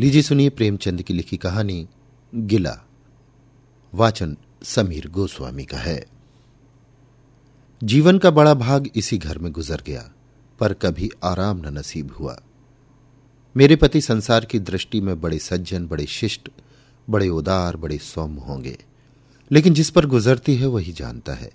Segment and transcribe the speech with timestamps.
[0.00, 1.88] लीजिए सुनिए प्रेमचंद की लिखी कहानी,
[2.34, 2.78] गिला।
[3.94, 6.06] वाचन समीर गोस्वामी का है।
[7.84, 10.12] जीवन का बड़ा भाग इसी घर में गुजर गया,
[10.60, 12.40] पर कभी आराम न नसीब हुआ।
[13.56, 16.48] मेरे पति संसार की दृष्टि में बड़े सज्जन, बड़े शिष्ट,
[17.10, 18.78] बड़े उदार, बड़े सौम्य होंगे।
[19.52, 21.50] लेकिन जिस पर गुजरती है, वही जानता है।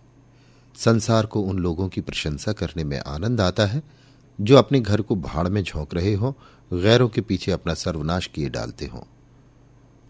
[0.75, 4.00] संसार को उन लोगों की प्रशंसा करने में आनंद आता है
[4.41, 6.37] जो अपने घर को भाड़ में झोंक रहे हो,
[6.73, 9.01] गैरों के पीछे अपना सर्वनाश किए डालते हों।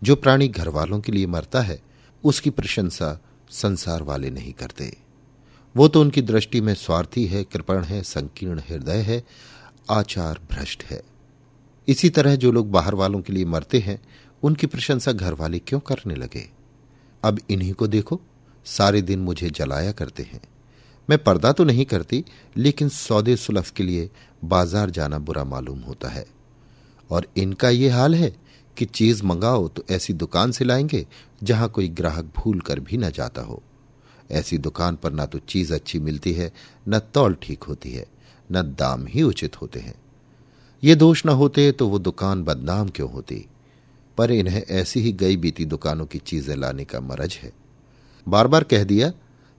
[0.04, 1.82] जो प्राणी घर वालों के लिए मरता है,
[2.24, 4.98] उसकी प्रशंसा संसार वाले नहीं करते।
[5.78, 9.24] वो तो उनकी दृष्टि में स्वार्थी है, कृपण है, संकीर्ण हृदय है,
[9.90, 11.04] आचार भ्रष्ट है।
[11.88, 14.02] इसी तरह जो लोग बाहर वालों के लिए मरते हैं,
[14.44, 16.50] उनकी प्रशंसा घर वाले क्यों करने लगे?
[17.24, 18.22] अब इन्हीं को देखो,
[18.66, 20.42] सारे दिन मुझे जलाया करते हैं।
[21.12, 22.24] मैं पर्दा तो नहीं करती,
[22.58, 24.10] लेकिन सौदे सुलफ के लिए
[24.44, 26.26] बाज़ार जाना बुरा मालूम होता है।
[27.10, 28.32] और इनका ये हाल है
[28.78, 31.06] कि चीज़ मंगाओ तो ऐसी दुकान से लाएँगे
[31.44, 33.62] जहाँ कोई ग्राहक भूल कर भी न जाता हो।
[34.32, 36.52] ऐसी दुकान पर ना तो चीज़ अच्छी मिलती है,
[36.90, 38.06] न तौल ठीक होती है,
[38.52, 39.96] न दाम ही उचित होते हैं।
[40.84, 43.46] ये दोष न होते तो वो दुकान बदनाम क्यों होती?
[44.18, 47.52] पर इन्हें ऐसी ही गई बीती दुकानों की चीज़ें लाने का मरज है।
[48.28, 49.12] बार बार कह दिया,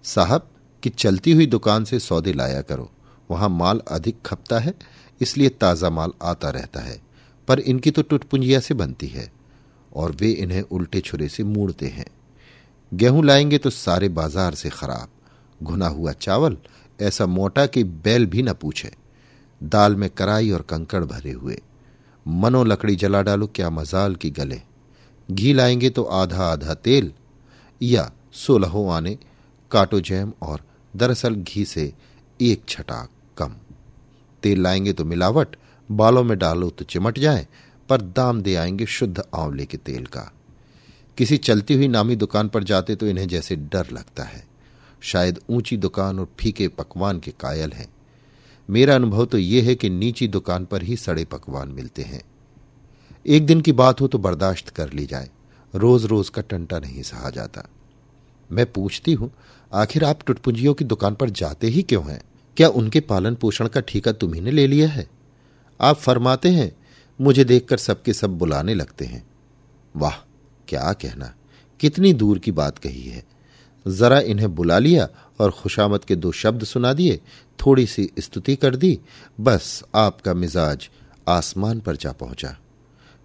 [0.04, 0.48] साहब
[0.82, 2.90] कि चलती हुई दुकान से सौदे लाया करो।
[3.30, 4.74] वहाँ माल अधिक खपता है,
[5.20, 7.00] इसलिए ताज़ा माल आता रहता है।
[7.48, 9.32] पर इनकी तो टुटपुंजिया से बनती है,
[9.96, 12.06] और वे इन्हें उल्टे छुरे से मूड़ते हैं।
[12.92, 15.08] गेहूँ लाएँगे तो सारे बाज़ार से खराब।
[15.64, 16.56] घुना हुआ चावल,
[17.00, 18.90] ऐसा मोटा कि बैल भी न पूछे।
[19.62, 21.60] दाल में कराई और कंकड़ भरे हुए।
[22.26, 24.60] मनो लकड़ी जला डालो, क्या मजाल की गले।
[25.30, 27.12] घी लाएँगे तो आधा आधा तेल,
[27.82, 29.18] या सोलहों आने,
[29.70, 30.60] काटो जैम और
[30.96, 31.92] दरअसल घी से
[32.40, 33.54] एक छटाक कम।
[34.42, 35.56] तेल लाएँगे तो मिलावट,
[35.90, 37.46] बालों में डालो तो चिमट जाए,
[37.88, 40.32] पर दाम दे आएँगे शुद्ध आंवले के तेल का।
[41.18, 44.44] किसी चलती हुई नामी दुकान पर जाते तो इन्हें जैसे डर लगता है।
[45.00, 47.88] शायद ऊँची दुकान और फीके पकवान के कायल हैं।
[48.70, 52.22] मेरा अनुभव तो यह है कि नीची दुकान पर ही सड़े पकवान मिलते हैं।
[53.26, 55.30] एक दिन की बात हो तो बर्दाश्त कर ली जाए।
[55.74, 57.68] रोज रोज का टंटा नहीं सहा जाता।
[58.52, 59.30] मैं पूछती हूँ
[59.74, 62.22] आखिर आप टुटपुंजियों की दुकान पर जाते ही क्यों हैं?
[62.56, 65.10] क्या उनके पालन पोषण का ठीका तुम्ही ले लिया है?
[65.80, 66.72] आप फरमाते हैं,
[67.20, 69.26] मुझे देखकर सबके सब बुलाने लगते हैं।
[69.96, 70.14] वाह,
[70.68, 71.34] क्या कहना।
[71.80, 73.24] कितनी दूर की बात कही है।
[73.88, 75.08] जरा इन्हें बुला लिया
[75.40, 77.20] और खुशामद के दो शब्द सुना दिए,
[77.66, 79.00] थोड़ी सी स्तुति कर दी,
[79.40, 80.88] बस आपका मिजाज
[81.28, 82.58] आसमान पर जा पहुँचा।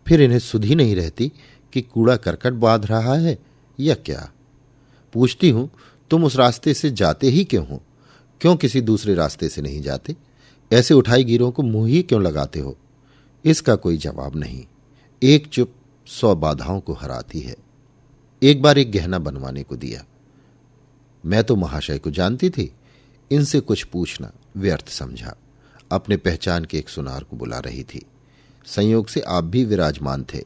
[0.08, 1.32] फिर इन्हें सुधी नहीं रहती
[1.74, 3.38] कि कूड़ा करकट बाँध रहा है
[3.80, 4.32] या क्या?
[5.14, 5.70] पूछती हूँ
[6.10, 7.84] तुम उस रास्ते से जाते ही क्यों हो?
[8.42, 10.16] क्यों किसी दूसरे रास्ते से नहीं जाते?
[10.74, 12.78] ऐसे उठाई गिरों को मुँह ही क्यों लगाते हो?
[13.46, 14.66] इसका कोई जवाब नहीं।
[15.24, 15.74] एक चुप
[16.08, 17.56] सौ बाधाओं को हराती है।
[18.44, 20.06] एक बार एक गहना बनवाने को दिया।
[21.26, 22.74] मैं तो महाशय को जानती थी।
[23.32, 25.36] इनसे कुछ पूछना, व्यर्थ समझा।
[25.92, 28.06] अपने पहचान के एक सुनार को बुला रही थी।
[28.66, 30.44] संयोग से आप भी विराजमान थे।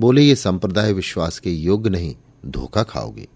[0.00, 3.28] बोले, ये संप्रदाय विश्वास के योग्य नहीं, धोखा खाओगे।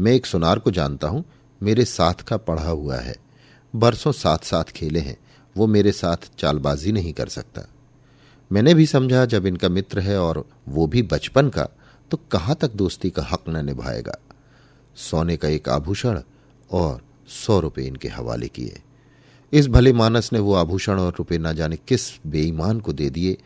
[0.00, 1.24] मैं एक सुनार को जानता हूँ,
[1.62, 3.16] मेरे साथ का पढ़ा हुआ है।
[3.74, 5.16] बरसों साथ साथ खेले हैं,
[5.56, 7.66] वो मेरे साथ चालबाजी नहीं कर सकता।
[8.50, 11.68] मैंने भी समझा, जब इनका मित्र है और वो भी बचपन का
[12.10, 14.16] तो कहाँ तक दोस्ती का हक न निभाएगा?
[14.96, 16.20] सोने का एक आभूषण
[16.70, 18.80] और सौ रुपए इनके हवाले किए।
[19.52, 23.36] इस भले मानस ने वो आभूषण और रुपए ना जाने किस बेईमान को दे दिए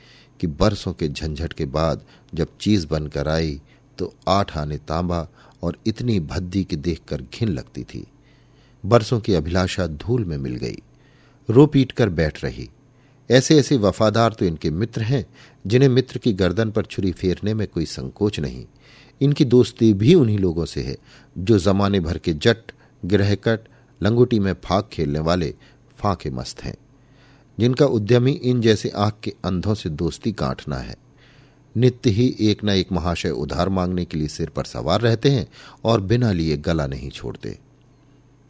[0.40, 2.04] कि बरसों के झंझट के बाद
[2.34, 3.60] जब चीज़ बनकर आई
[3.98, 5.28] तो आठ आने तांबा
[5.64, 8.06] और इतनी भद्दी की देखकर घिन लगती थी।
[8.86, 10.76] बरसों की अभिलाषा धूल में मिल गई।
[11.50, 12.70] रो पीट कर बैठ रही।
[13.30, 15.26] ऐसे ऐसे वफादार तो इनके मित्र हैं,
[15.66, 18.64] जिन्हें मित्र की गर्दन पर छुरी फेरने में कोई संकोच नहीं।
[19.20, 20.96] इनकी दोस्ती भी उन्हीं लोगों से है,
[21.38, 22.72] जो जमाने भर के जट,
[23.04, 23.60] ग्रहकट,
[24.02, 25.54] लंगोटी में फाक खेलने वाले
[25.98, 26.76] फाके मस्त हैं।
[27.60, 30.96] जिनका उद्यमी इन जैसे आँख के अंधों से दोस्ती गांठना है।
[31.76, 35.46] नित्य ही एक न एक महाशय उधार मांगने के लिए सिर पर सवार रहते हैं
[35.84, 37.58] और बिना लिए गला नहीं छोड़ते।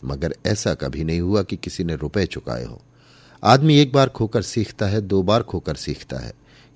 [0.05, 2.83] मगर ऐसा कभी नहीं हुआ कि किसी ने रुपए चुकाए हो।
[3.45, 6.33] आदमी एक बार खोकर सीखता है, दो बार खोकर सीखता है।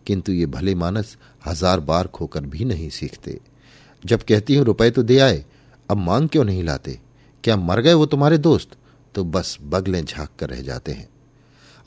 [0.06, 3.40] किंतु ये भले मानस हज़ार बार खोकर भी नहीं सीखते।
[4.06, 5.44] जब कहती हूँ, रुपए तो दे आए,
[5.90, 7.00] अब मांग क्यों नहीं लाते?
[7.44, 8.68] क्या मर गए वो तुम्हारे दोस्त?
[9.14, 11.08] तो बस बगलें झाँक कर रह जाते हैं।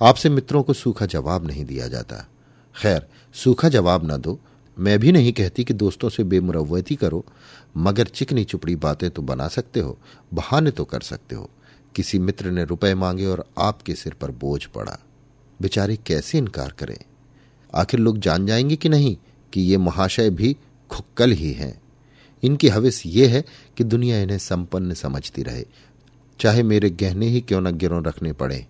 [0.01, 2.27] आपसे मित्रों को सूखा जवाब नहीं दिया जाता।
[2.75, 4.39] खैर, सूखा जवाब ना दो
[4.81, 7.25] मैं भी नहीं कहती कि दोस्तों से बेमुरवती करो,
[7.77, 9.97] मगर चिकनी चुपड़ी बातें तो बना सकते हो,
[10.33, 11.49] बहाने तो कर सकते हो।
[11.95, 14.99] किसी मित्र ने रुपए मांगे और आपके सिर पर बोझ पड़ा।
[15.61, 16.97] बेचारे कैसे इनकार करें?
[17.75, 19.17] आखिर लोग जान जाएँगे कि नहीं
[19.53, 20.57] कि ये महाशय भी
[20.89, 21.81] खुक्कल ही हैं।
[22.43, 23.43] इनकी हविस ये है
[23.77, 25.65] कि दुनिया इन्हें संपन्न समझती रहे,
[26.39, 28.65] चाहे मेरे गहने ही क्यों न गिरों रखने पड़े।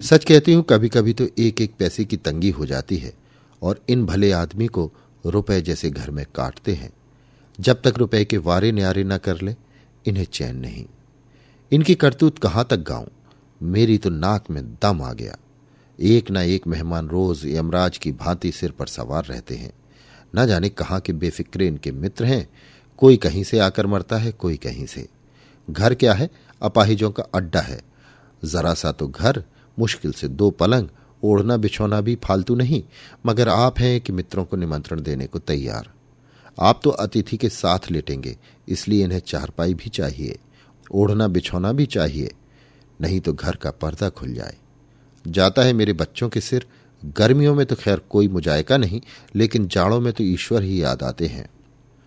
[0.00, 3.12] सच कहती हूँ कभी कभी तो एक एक पैसे की तंगी हो जाती है,
[3.62, 4.92] और इन भले आदमी को
[5.26, 6.92] रुपए जैसे घर में काटते हैं।
[7.60, 9.56] जब तक रुपए के वारे न्यारे न कर ले,
[10.06, 10.86] इन्हें चैन नहीं।
[11.72, 13.06] इनकी करतूत कहाँ तक गाऊं?
[13.62, 15.36] मेरी तो नाक में दम आ गया।
[16.00, 19.72] एक न एक मेहमान रोज यमराज की भांति सिर पर सवार रहते हैं।
[20.36, 22.48] न जाने कहाँ के बेफिक्रे इनके मित्र हैं।
[22.96, 25.08] कोई कहीं से आकर मरता है, कोई कहीं से।
[25.70, 26.30] घर क्या है?
[26.62, 27.80] अपाहिजों का अड्डा है।
[28.44, 29.44] जरा सा तो घर,
[29.78, 30.88] मुश्किल से दो पलंग
[31.22, 32.82] ओढ़ना बिछोना भी फालतू नहीं,
[33.26, 35.90] मगर आप हैं कि मित्रों को निमंत्रण देने को तैयार।
[36.58, 38.36] आप तो अतिथि के साथ लेटेंगे,
[38.68, 40.38] इसलिए इन्हें चारपाई भी चाहिए,
[40.92, 42.30] ओढ़ना बिछोना भी चाहिए,
[43.00, 44.56] नहीं तो घर का पर्दा खुल जाए।
[45.24, 46.66] जाता है मेरे बच्चों के सिर,
[47.02, 49.00] गर्मियों में तो खैर कोई मुजायका नहीं,
[49.34, 51.48] लेकिन जाड़ों में तो ईश्वर ही याद आते हैं।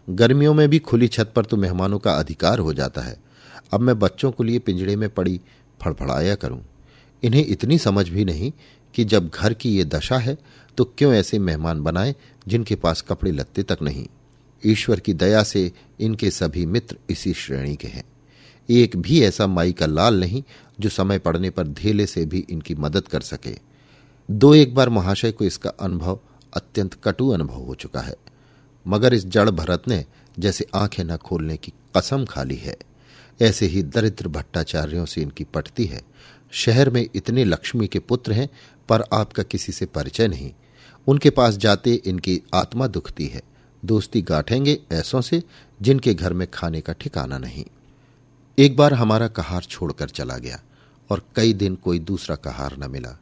[0.08, 3.18] गर्मियों में भी खुली छत पर तो मेहमानों का अधिकार हो जाता है।
[3.74, 5.40] अब मैं बच्चों को लिए पिंजड़े में पड़ी
[5.82, 6.62] फड़फड़ाया करूँ।
[7.24, 8.52] इन्हें इतनी समझ भी नहीं
[8.96, 10.38] कि जब घर की ये दशा है
[10.78, 12.16] तो क्यों ऐसे मेहमान बनाए
[12.48, 14.08] जिनके पास कपड़े लत्ते तक नहीं?
[14.66, 18.04] ईश्वर की दया से इनके सभी मित्र इसी श्रेणी के हैं।
[18.70, 20.44] एक भी ऐसा माई का लाल नहीं
[20.80, 23.58] जो समय पड़ने पर धेले से भी इनकी मदद कर सके।
[24.32, 26.20] दो एक बार महाशय को इसका अनुभव,
[26.54, 28.16] अत्यंत कटु अनुभव हो चुका है।
[28.88, 30.06] मगर इस जड़ भरत ने
[30.40, 32.78] जैसे आँखें न खोलने की कसम खाली है।
[33.42, 36.02] ऐसे ही दरिद्र भट्टाचार्यों से इनकी पटती है।
[36.52, 38.50] शहर में इतने लक्ष्मी के पुत्र हैं
[38.90, 40.52] पर आपका किसी से परिचय नहीं।
[41.08, 43.42] उनके पास जाते इनकी आत्मा दुखती है।
[43.86, 45.44] दोस्ती गांठेंगे ऐसों से,
[45.82, 47.66] जिनके घर में खाने का ठिकाना नहीं।
[48.58, 50.60] एक बार हमारा कहार छोड़कर चला गया,
[51.12, 53.20] और कई दिन कोई दूसरा कहार न मिला।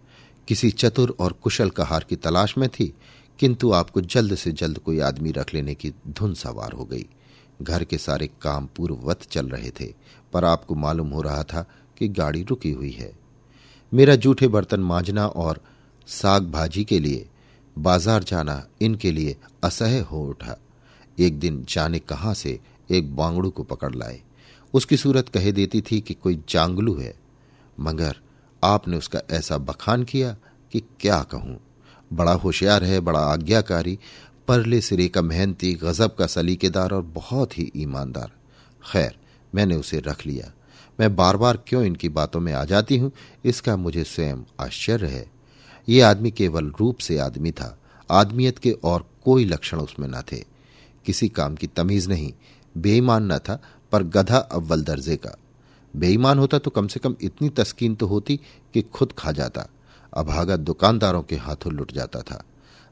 [0.48, 2.94] किसी चतुर और कुशल कहार की तलाश में थी,
[3.40, 7.06] किंतु आपको जल्द से जल्द कोई आदमी रख लेने की धुन सवार हो गई।
[7.62, 9.94] घर के सारे काम पूर्ववत चल रहे थे,
[10.34, 11.66] पर आपको मालूम हो रहा था
[11.98, 13.27] कि गाड़ी रुकी हुई है।
[13.92, 15.60] मेरा जूठे बर्तन मांजना और
[16.08, 17.26] साग भाजी के लिए,
[17.76, 20.58] बाज़ार जाना इनके लिए असह्य हो उठा।
[21.20, 22.60] एक दिन जाने कहाँ से
[22.92, 24.22] एक बांगड़ू को पकड़ लाए।
[24.74, 27.14] उसकी सूरत कह देती थी कि कोई जांगलू है,
[27.78, 28.16] मगर
[28.64, 30.36] आपने उसका ऐसा बखान किया
[30.74, 31.60] कि क्या कहूँ।
[32.12, 33.98] बड़ा होशियार है, बड़ा आज्ञाकारी,
[34.48, 38.32] परले सिरे का मेहनती, गजब का सलीकेदार और बहुत ही ईमानदार।
[38.92, 39.18] खैर,
[39.56, 40.52] मैंने उसे रख लिया।
[41.00, 43.12] मैं बार बार क्यों इनकी बातों में आ जाती हूँ?
[43.46, 45.26] इसका मुझे स्वयं आश्चर्य है।
[45.88, 47.78] ये आदमी केवल रूप से आदमी था।
[48.10, 50.44] आदमियत के और कोई लक्षण उसमें न थे।
[51.06, 52.32] किसी काम की तमीज नहीं।
[52.78, 53.62] बेईमान न था,
[53.92, 55.38] पर गधा अव्वल दर्जे का।
[55.94, 58.40] बेईमान होता तो कम से कम इतनी तस्कीन तो होती
[58.74, 59.68] कि खुद खा जाता।
[60.14, 62.44] अभागा दुकानदारों के हाथों लुट जाता था।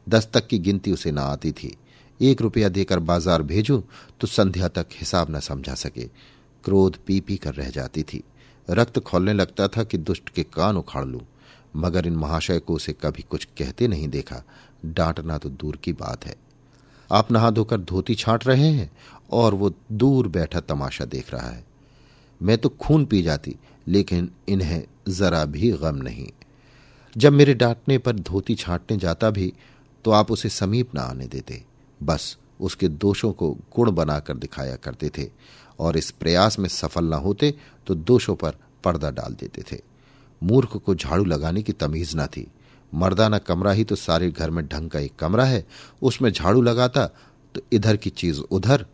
[0.08, 1.75] दस तक की गिनती उसे ना आती थी।
[2.19, 3.81] एक रुपया देकर बाज़ार भेजूं
[4.19, 6.10] तो संध्या तक हिसाब न समझा सके।
[6.66, 8.24] क्रोध पी पी कर रह जाती थी।
[8.68, 11.22] रक्त खोलने लगता था कि दुष्ट के कान उखाड़ लूँ,
[11.76, 14.44] मगर इन महाशय को उसे कभी कुछ कहते नहीं देखा।
[14.86, 16.36] डांटना तो दूर की बात है।
[17.10, 18.90] आप नहा धोकर धोती छांट रहे हैं
[19.32, 21.64] और वो दूर बैठा तमाशा देख रहा है।
[22.42, 23.56] मैं तो खून पी जाती,
[23.88, 26.28] लेकिन इन्हें जरा भी गम नहीं।
[27.16, 29.54] जब मेरे डांटने पर धोती छांटने जाता भी
[30.06, 31.62] तो आप उसे समीप न आने देते।
[32.02, 35.30] बस उसके दोषों को गुण बनाकर दिखाया करते थे।
[35.79, 37.53] और इस प्रयास में सफल न होते
[37.88, 39.82] तो दोषों पर पर्दा डाल देते थे।
[40.44, 42.48] मूर्ख को झाड़ू लगाने की तमीज न थी।
[42.94, 45.65] मर्दाना कमरा ही तो सारे घर में ढंग का एक कमरा है।
[46.01, 47.08] उसमें झाड़ू लगाता
[47.55, 48.86] तो इधर की चीज़ उधर,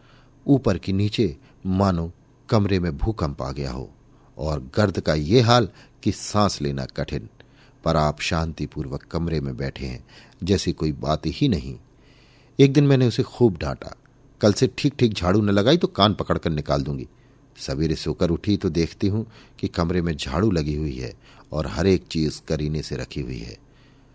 [0.47, 2.11] ऊपर की नीचे, मानो
[2.49, 3.89] कमरे में भूकंप आ गया हो।
[4.37, 5.69] और गर्द का ये हाल
[6.03, 7.29] कि सांस लेना कठिन।
[7.83, 10.05] पर आप शांतिपूर्वक कमरे में बैठे हैं,
[10.43, 11.77] जैसी कोई बात ही नहीं।
[12.59, 13.95] एक दिन मैंने उसे खूब डांटा।
[14.41, 17.07] कल से ठीक ठीक झाड़ू न लगाई तो कान पकड़कर निकाल दूँगी।
[17.57, 19.25] सवेरे सोकर उठी तो देखती हूँ
[19.59, 21.13] कि कमरे में झाड़ू लगी हुई है
[21.51, 23.57] और हर एक चीज़ करीने से रखी हुई है।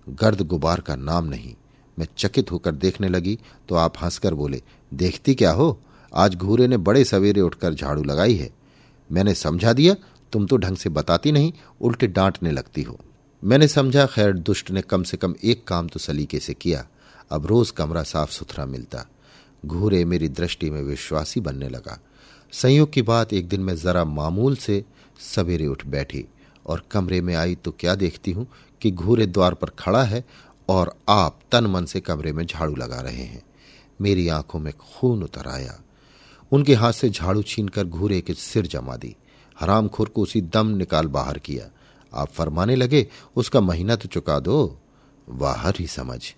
[0.07, 1.55] गर्द गुबार का नाम नहीं।
[1.99, 4.63] मैं चकित होकर देखने लगी तो आप हंसकर बोले,
[4.95, 5.79] देखती क्या हो?
[6.13, 8.51] आज घूरे ने बड़े सवेरे उठकर झाड़ू लगाई है।
[9.11, 9.95] मैंने समझा दिया,
[10.33, 12.99] तुम तो ढंग से बताती नहीं, उल्टे डांटने लगती हो।
[13.45, 16.87] मैंने समझा, खैर, दुष्ट ने कम से कम एक काम तो सलीके से किया।
[17.31, 19.07] अब रोज कमरा साफ़ सुथरा मिलता।
[19.67, 22.01] घूरे मेरी दृष्टि में विश्वासी बनने लगा।
[22.53, 24.85] संयोग की बात एक दिन मैं जरा मामूल से
[25.35, 26.27] सवेरे उठ बैठी
[26.67, 28.47] और कमरे में आई तो क्या देखती हूँ
[28.81, 30.25] कि घूरे द्वार पर खड़ा है
[30.69, 33.43] और आप तन मन से कमरे में झाड़ू लगा रहे हैं।
[34.01, 35.81] मेरी आँखों में खून उतर आया।
[36.53, 39.17] उनके हाथ से झाड़ू छीनकर घूरे के सिर जमा दी।
[39.61, 41.71] हराम हरामखोर को उसी दम निकाल बाहर किया।
[42.15, 43.07] आप फरमाने लगे,
[43.37, 44.79] उसका महीना तो चुका दो।
[45.31, 46.35] बाहर ही समझ।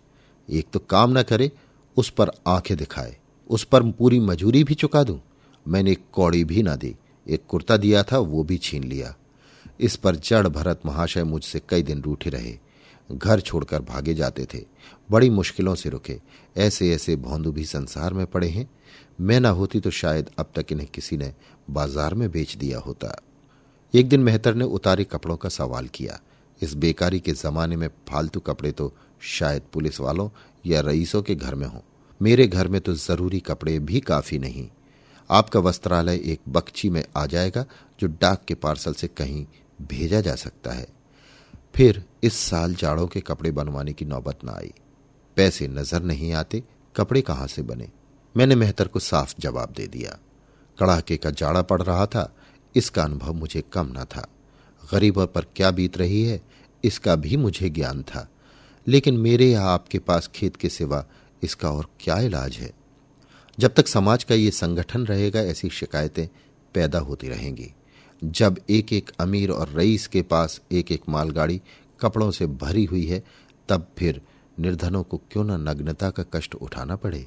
[0.50, 1.52] एक तो काम न करे,
[1.97, 3.17] उस पर आँखें दिखाए।
[3.50, 5.21] उस पर पूरी मजूरी भी चुका दूँ?
[5.67, 6.95] मैंने एक कौड़ी भी ना दी।
[7.26, 9.14] एक कुर्ता दिया था, वो भी छीन लिया।
[9.81, 12.59] इस पर जड़ भरत महाशय मुझसे कई दिन रूठे रहे।
[13.12, 14.59] घर छोड़कर भागे जाते थे।
[15.11, 16.19] बड़ी मुश्किलों से रुके।
[16.57, 18.69] ऐसे ऐसे भौंदू भी संसार में पड़े हैं।
[19.21, 21.33] मैं ना होती तो शायद अब तक इन्हें किसी ने
[21.71, 23.14] बाज़ार में बेच दिया होता।
[23.95, 26.21] एक दिन मेहतर ने उतारे कपड़ों का सवाल किया।
[26.62, 30.28] इस बेकारी के जमाने में फालतू कपड़े तो शायद पुलिस वालों
[30.67, 31.81] या रईसों के घर में हों।
[32.22, 34.68] मेरे घर में तो ज़रूरी कपड़े भी काफ़ी नहीं।
[35.30, 37.64] आपका वस्त्रालय एक बक्ची में आ जाएगा,
[38.00, 39.46] जो डाक के पार्सल से कहीं
[39.82, 40.87] भेजा जा सकता है।
[41.75, 44.72] फिर इस साल जाड़ों के कपड़े बनवाने की नौबत न आई।
[45.37, 46.62] पैसे नज़र नहीं आते,
[46.96, 47.88] कपड़े कहाँ से बने?
[48.37, 50.18] मैंने मेहतर को साफ़ जवाब दे दिया।
[50.78, 52.37] कड़ाके का जाड़ा पड़ रहा था,
[52.76, 54.28] इसका अनुभव मुझे कम न था।
[54.92, 56.42] गरीबों पर क्या बीत रही है,
[56.84, 58.28] इसका भी मुझे ज्ञान था।
[58.87, 61.06] लेकिन मेरे या आपके पास खेत के सिवा
[61.42, 62.73] इसका और क्या इलाज है?
[63.59, 66.28] जब तक समाज का ये संगठन रहेगा, ऐसी शिकायतें
[66.75, 67.73] पैदा होती रहेंगी।
[68.25, 71.62] जब एक एक अमीर और रईस के पास एक एक मालगाड़ी
[72.00, 73.25] कपड़ों से भरी हुई है,
[73.68, 74.23] तब फिर
[74.61, 77.26] निर्धनों को क्यों न नग्नता का कष्ट उठाना पड़े?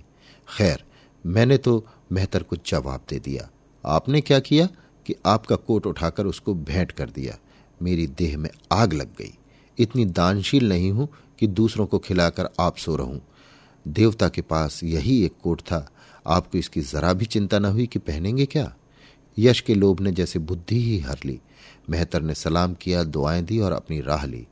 [0.58, 0.84] खैर,
[1.25, 3.50] मैंने तो मेहतर को जवाब दे दिया।
[3.86, 4.65] आपने क्या किया
[5.06, 7.38] कि आपका कोट उठाकर उसको भेंट कर दिया?
[7.82, 9.38] मेरी देह में आग लग गई।
[9.80, 13.22] इतनी दानशील नहीं हूँ कि दूसरों को खिलाकर आप सो रहूँ।
[13.88, 15.90] देवता के पास यही एक कोट था।
[16.28, 18.76] आपको इसकी जरा भी चिंता न हुई कि पहनेंगे क्या?
[19.40, 21.40] यश के लोभ ने जैसे बुद्धि ही हर ली।
[21.90, 24.48] मेहतर ने सलाम किया, दुआएँ दी और अपनी राह ली।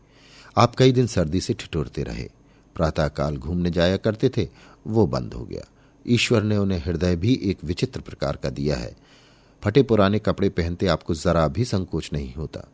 [0.58, 2.30] आप कई दिन सर्दी से ठिठुरते रहे।
[2.76, 4.48] प्रातःकाल घूमने जाया करते थे,
[4.88, 5.64] वो बंद हो गया।
[6.08, 8.96] ईश्वर ने उन्हें हृदय भी एक विचित्र प्रकार का दिया है।
[9.64, 12.70] फटे पुराने कपड़े पहनते आपको जरा भी संकोच नहीं होता।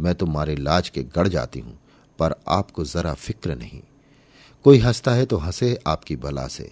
[0.00, 1.78] मैं तो मारे लाज के गड़ जाती हूँ,
[2.18, 3.82] पर आपको जरा फ़िक्र नहीं।
[4.64, 6.70] कोई हंसता है तो हंसे आपकी बला से।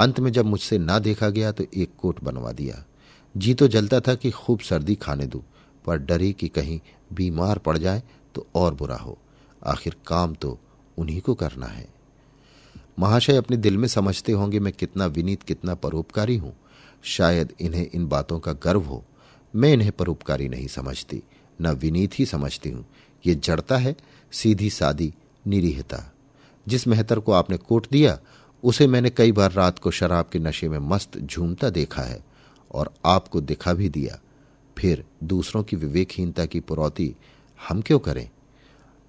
[0.00, 2.84] अंत में जब मुझसे ना देखा गया तो एक कोट बनवा दिया।
[3.34, 5.42] जी तो जलता था कि खूब सर्दी खाने दूँ,
[5.84, 6.78] पर डरी कि कहीं
[7.12, 8.02] बीमार पड़ जाए
[8.34, 9.16] तो और बुरा हो।
[9.66, 10.58] आखिर काम तो
[10.98, 11.86] उन्हीं को करना है।
[12.98, 16.54] महाशय अपने दिल में समझते होंगे मैं कितना विनीत, कितना परोपकारी हूँ।
[17.04, 19.02] शायद इन्हें इन बातों का गर्व हो।
[19.54, 21.22] मैं इन्हें परोपकारी नहीं समझती,
[21.60, 22.84] न विनीत ही समझती हूँ।
[23.24, 23.94] ये जड़ता है,
[24.32, 25.12] सीधी सादी
[25.46, 26.08] निरीहता।
[26.68, 28.18] जिस मेहतर को आपने कोट दिया,
[28.64, 32.24] उसे मैंने कई बार रात को शराब के नशे में मस्त झूमता देखा है
[32.70, 34.18] और आपको दिखा भी दिया।
[34.78, 37.14] फिर दूसरों की विवेकहीनता की पुरौती
[37.68, 38.28] हम क्यों करें?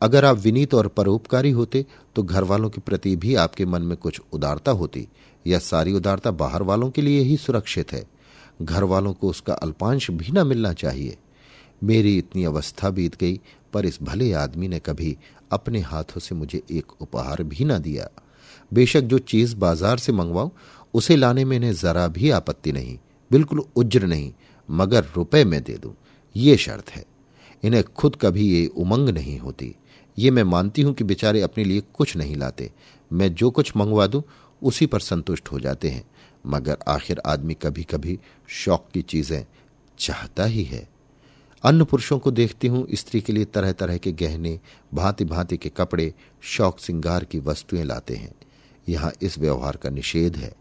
[0.01, 3.97] अगर आप विनीत और परोपकारी होते तो घर वालों के प्रति भी आपके मन में
[3.97, 5.07] कुछ उदारता होती,
[5.47, 8.03] या सारी उदारता बाहर वालों के लिए ही सुरक्षित है।
[8.61, 11.17] घर वालों को उसका अल्पांश भी ना मिलना चाहिए।
[11.83, 13.39] मेरी इतनी अवस्था बीत गई,
[13.73, 15.17] पर इस भले आदमी ने कभी
[15.53, 18.09] अपने हाथों से मुझे एक उपहार भी ना दिया।
[18.73, 20.49] बेशक जो चीज़ बाज़ार से मंगवाऊं,
[20.93, 22.97] उसे लाने में इन्हें जरा भी आपत्ति नहीं,
[23.31, 24.31] बिल्कुल उज्र नहीं,
[24.69, 25.93] मगर रुपए में दे दूँ।
[26.35, 27.05] ये शर्त है।
[27.63, 29.75] इन्हें खुद कभी ये उमंग नहीं होती।
[30.17, 32.71] ये मैं मानती हूँ कि बेचारे अपने लिए कुछ नहीं लाते।
[33.11, 34.23] मैं जो कुछ मंगवा दूँ,
[34.61, 36.03] उसी पर संतुष्ट हो जाते हैं।
[36.47, 39.45] मगर आखिर आदमी कभी कभी शौक की चीज़ें
[39.99, 40.87] चाहता ही है।
[41.63, 44.59] अन्य पुरुषों को देखती हूँ, स्त्री के लिए तरह तरह के गहने
[44.93, 48.33] भांति भांति के कपड़े, शौक सिंगार की वस्तुएँ लाते हैं।
[48.89, 50.53] यहाँ इस व्यवहार का निषेध है।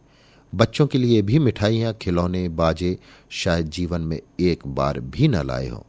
[0.54, 2.99] बच्चों के लिए भी मिठाइयाँ, खिलौने, बाजे
[3.30, 5.82] शायद जीवन में एक बार भी न लाए हों।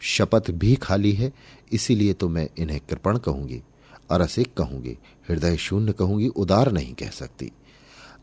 [0.00, 1.32] शपथ भी खाली है,
[1.72, 3.62] इसीलिए तो मैं इन्हें कृपण कहूँगी
[4.10, 7.52] अरसिक कहूँगी, हृदय शून्य कहूँगी, उदार नहीं कह सकती।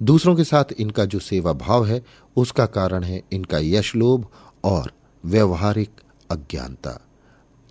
[0.03, 2.03] दूसरों के साथ इनका जो सेवा भाव है,
[2.35, 4.27] उसका कारण है इनका यश लोभ
[4.63, 4.91] और
[5.25, 5.89] व्यवहारिक
[6.31, 7.07] अज्ञानता।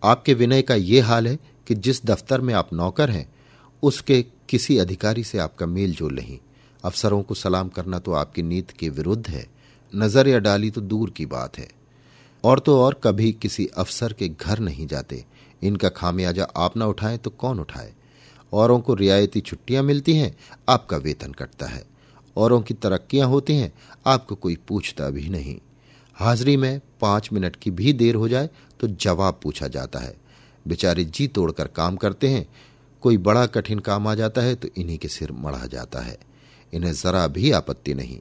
[0.02, 3.34] आपके विनय का यह हाल है कि जिस दफ्तर में आप नौकर हैं,
[3.82, 6.38] उसके किसी अधिकारी से आपका मेल जोल नहीं।
[6.84, 9.46] अफसरों को सलाम करना तो आपकी नीति के विरुद्ध है।
[9.94, 11.68] नज़र या डाली तो दूर की बात है।
[12.44, 15.24] और तो और कभी किसी अफसर के घर नहीं जाते।
[15.62, 17.94] इनका खामियाजा आप ना उठाएँ तो कौन उठाए?
[18.52, 20.36] औरों को रियायती छुट्टियाँ मिलती हैं,
[20.68, 21.84] आपका वेतन कटता है।
[22.36, 23.72] औरों की तरक्कियाँ होती हैं,
[24.06, 25.58] आपको कोई पूछता भी नहीं।
[26.16, 28.48] हाजिरी में पाँच मिनट की भी देर हो जाए
[28.80, 30.14] तो जवाब पूछा जाता है।
[30.66, 32.46] बेचारे जी तोड़कर काम करते हैं।
[33.02, 36.18] कोई बड़ा कठिन काम आ जाता है तो इन्हीं के सिर मढ़ा जाता है।
[36.72, 38.18] इन्हें जरा भी आपत्ति नहीं।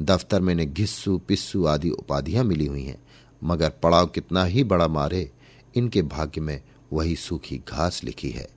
[0.00, 2.98] दफ्तर में इन्हें घिस्सू, पिस्सू आदि उपाधियाँ मिली हुई हैं।
[3.44, 5.30] मगर पड़ाव कितना ही बड़ा मारे,
[5.76, 6.60] इनके भाग्य में
[6.92, 8.48] वही सूखी घास लिखी है।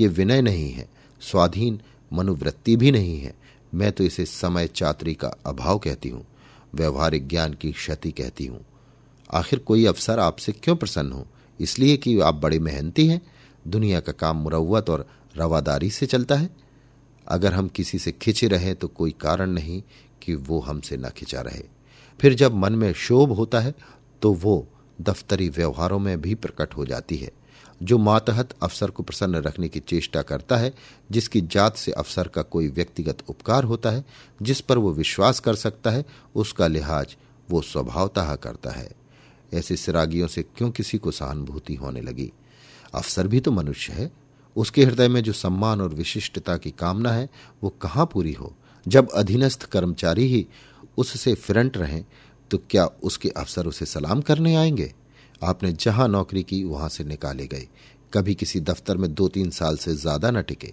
[0.00, 0.88] ये विनय नहीं है,
[1.20, 1.80] स्वाधीन,
[2.12, 3.34] मनोवृत्ति भी नहीं है।
[3.74, 6.24] मैं तो इसे समय चात्री का अभाव कहती हूँ।
[6.74, 8.64] व्यवहारिक ज्ञान की क्षति कहती हूँ।
[9.30, 11.26] आखिर कोई अफसर आपसे क्यों प्रसन्न हो?
[11.60, 13.20] इसलिए कि आप बड़े मेहनती हैं,
[13.68, 15.06] दुनिया का काम मुरवत और
[15.36, 16.50] रवादारी से चलता है।
[17.26, 19.82] अगर हम किसी से खिंचे रहे तो कोई कारण नहीं
[20.22, 21.62] कि वो हमसे न खिंचा रहे।
[22.20, 23.74] फिर जब मन में शोभ होता है
[24.22, 24.66] तो वो
[25.00, 27.30] दफ्तरी व्यवहारों में भी प्रकट हो जाती है।
[27.82, 30.74] जो मातहत अफसर को प्रसन्न रखने की चेष्टा करता है,
[31.10, 34.04] जिसकी जात से अफसर का कोई व्यक्तिगत उपकार होता है,
[34.42, 36.04] जिस पर वो विश्वास कर सकता है,
[36.34, 37.16] उसका लिहाज
[37.50, 38.90] वो स्वभावतः करता है।
[39.54, 42.32] ऐसे सिरागियों से क्यों किसी को सहानुभूति होने लगी?
[42.94, 44.10] अफसर भी तो मनुष्य है।
[44.56, 47.28] उसके हृदय में जो सम्मान और विशिष्टता की कामना है,
[47.62, 48.54] वो कहाँ पूरी हो?
[48.88, 50.46] जब अधीनस्थ कर्मचारी ही
[50.98, 52.04] उससे फिरंट रहें
[52.50, 54.94] तो क्या उसके अफसर उसे सलाम करने आएँगे?
[55.42, 57.68] आपने जहाँ नौकरी की वहाँ से निकाले गए।
[58.12, 60.72] कभी किसी दफ्तर में दो तीन साल से ज़्यादा न टिके।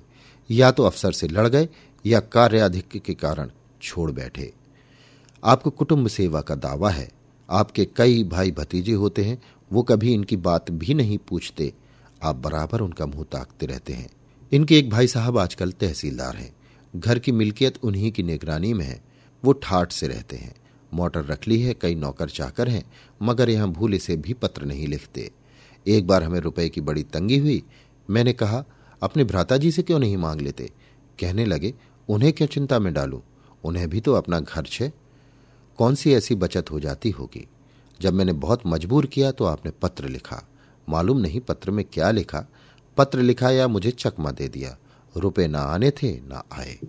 [0.49, 1.67] या तो अफसर से लड़ गए,
[2.05, 3.49] या कार्याधिक के कारण
[3.81, 4.53] छोड़ बैठे।
[5.43, 7.09] आपको कुटुंब सेवा का दावा है।
[7.49, 9.41] आपके कई भाई भतीजे होते हैं,
[9.71, 11.73] वो कभी इनकी बात भी नहीं पूछते।
[12.23, 14.09] आप बराबर उनका मुँह ताकते रहते हैं।
[14.51, 16.53] इनके एक भाई साहब आजकल तहसीलदार हैं।
[16.95, 19.01] घर की मिल्कियत उन्हीं की निगरानी में है।
[19.43, 20.53] वो ठाठ से रहते हैं।
[20.95, 22.83] मोटर रख ली है, कई नौकर चाकर हैं,
[23.21, 25.31] मगर यहाँ भूले से भी पत्र नहीं लिखते।
[25.87, 27.63] एक बार हमें रुपए की बड़ी तंगी हुई।
[28.09, 28.63] मैंने कहा,
[29.03, 30.71] अपने भ्राता जी से क्यों नहीं मांग लेते?
[31.19, 31.73] कहने लगे,
[32.09, 33.21] उन्हें क्यों चिंता में डालू?
[33.63, 34.93] उन्हें भी तो अपना घर है
[35.77, 37.47] कौन सी ऐसी बचत हो जाती होगी?
[38.01, 40.47] जब मैंने बहुत मजबूर किया तो आपने पत्र लिखा।
[40.89, 42.45] मालूम नहीं पत्र में क्या लिखा।
[42.97, 44.77] पत्र लिखा या मुझे चकमा दे दिया।
[45.17, 46.79] रुपए ना आने थे, ना आए।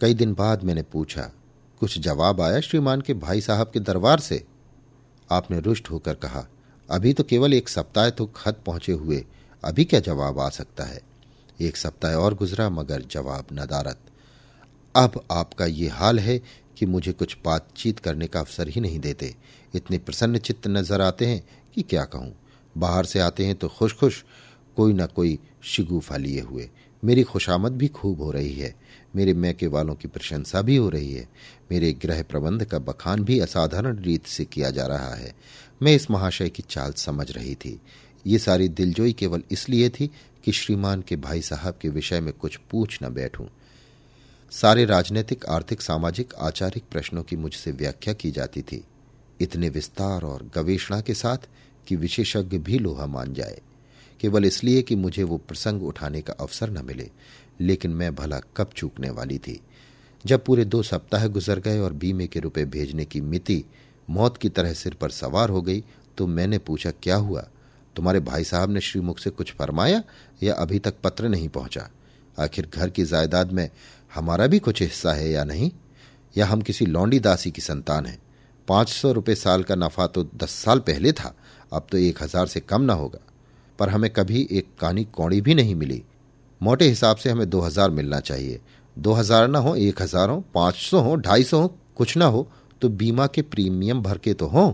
[0.00, 1.30] कई दिन बाद मैंने पूछा
[1.80, 4.42] कुछ जवाब आया श्रीमान के भाई साहब के दरबार से।
[5.30, 6.46] आपने रुष्ट होकर कहा,
[6.88, 9.24] अभी तो केवल एक सप्ताह तो खत पहुँचे हुए,
[9.62, 11.00] अभी क्या जवाब आ सकता है?
[11.60, 13.98] एक सप्ताह और गुजरा, मगर जवाब नदारत।
[14.94, 16.38] अब आपका ये हाल है
[16.78, 19.34] कि मुझे कुछ बातचीत करने का अवसर ही नहीं देते।
[19.74, 21.42] इतने प्रसन्न चित्त नज़र आते हैं
[21.74, 22.34] कि क्या कहूँ।
[22.74, 24.22] बाहर से आते हैं तो खुश खुश
[24.76, 26.68] कोई ना कोई शिगुफा लिए हुए।
[27.02, 28.74] मेरी खुशामद भी खूब हो रही है।
[29.16, 31.28] मेरे मैके वालों की प्रशंसा भी हो रही है।
[31.70, 35.34] मेरे गृह प्रबंध का बखान भी असाधारण रीत से किया जा रहा है।
[35.82, 37.80] मैं इस महाशय की चाल समझ रही थी।
[38.26, 40.10] ये सारी दिलजोई केवल इसलिए थी
[40.44, 43.46] कि श्रीमान के भाई साहब के विषय में कुछ पूछ न बैठूं।
[44.50, 48.84] सारे राजनीतिक, आर्थिक, सामाजिक, आचारिक प्रश्नों की मुझसे व्याख्या की जाती थी।
[49.40, 51.38] इतने विस्तार और गवेषणा के साथ
[51.86, 53.60] कि विशेषज्ञ भी लोहा मान जाए।
[54.20, 57.10] केवल इसलिए कि मुझे वो प्रसंग उठाने का अवसर न मिले,
[57.60, 59.60] लेकिन मैं भला कब चूकने वाली थी।
[60.24, 63.64] जब पूरे दो सप्ताह गुजर गए और बीमे के रुपए भेजने की मिति
[64.08, 65.82] मौत की तरह सिर पर सवार हो गई
[66.18, 67.46] तो मैंने पूछा, क्या हुआ?
[67.96, 70.02] तुम्हारे भाई साहब ने श्रीमुख से कुछ फरमाया
[70.42, 71.88] या अभी तक पत्र नहीं पहुँचा?
[72.38, 73.68] आखिर घर की जायदाद में
[74.12, 75.70] हमारा भी कुछ हिस्सा है या नहीं?
[76.36, 78.18] या हम किसी लौंडी दासी की संतान हैं?
[78.68, 81.34] पाँच सौ रुपये साल का नफा तो दस साल पहले था,
[81.72, 83.18] अब तो एक हज़ार से कम ना होगा।
[83.78, 86.02] पर हमें कभी एक कानी कौड़ी भी नहीं मिली।
[86.60, 88.60] मोटे हिसाब से हमें दो हज़ार मिलना चाहिए।
[88.96, 92.26] दो हज़ार ना हो, एक हज़ार हो, पाँच सौ हो, ढाई सौ हो, कुछ ना
[92.26, 92.48] हो
[92.82, 94.70] तो बीमा के प्रीमियम भर के तो हो।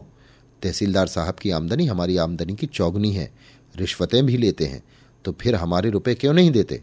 [0.63, 3.31] तहसीलदार साहब की आमदनी हमारी आमदनी की चौगनी है।
[3.75, 4.83] रिश्वतें भी लेते हैं
[5.25, 6.81] तो फिर हमारे रुपए क्यों नहीं देते?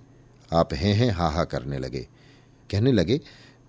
[0.52, 2.08] आप हैं हैं हा हा करने लगे।
[2.70, 3.20] कहने लगे,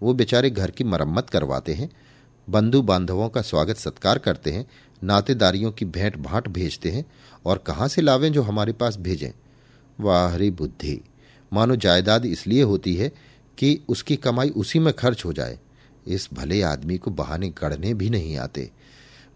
[0.01, 1.91] वो बेचारे घर की मरम्मत करवाते हैं
[2.49, 4.67] बंधु बांधवों का स्वागत सत्कार करते हैं,
[5.05, 7.05] नातेदारियों की भेंट भाट भेजते हैं,
[7.47, 9.33] और कहाँ से लावें जो हमारे पास भेजें?
[10.01, 11.01] वाहरी बुद्धि!
[11.53, 13.13] मानो जायदाद इसलिए होती है
[13.59, 15.59] कि उसकी कमाई उसी में खर्च हो जाए।
[16.07, 18.71] इस भले आदमी को बहाने गढ़ने भी नहीं आते।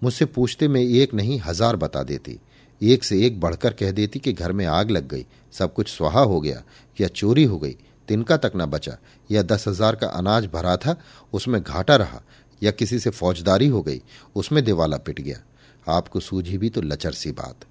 [0.03, 2.39] मुझसे पूछते मैं एक नहीं, हज़ार बता देती।
[2.83, 6.21] एक से एक बढ़कर कह देती कि घर में आग लग गई, सब कुछ स्वाहा
[6.21, 6.63] हो गया,
[7.01, 7.77] या चोरी हो गई,
[8.09, 8.97] तिनका तक न बचा,
[9.31, 10.97] या दस हज़ार का अनाज भरा था,
[11.33, 12.23] उसमें घाटा रहा
[12.63, 14.03] या किसी से फौजदारी हो गई,
[14.37, 15.43] उसमें दिवाला पिट गया।
[15.89, 17.65] आपको सूझी भी तो लचर सी बात।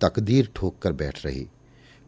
[0.00, 1.46] तकदीर ठोक कर बैठ रही।